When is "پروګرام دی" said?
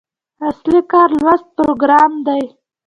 1.57-2.43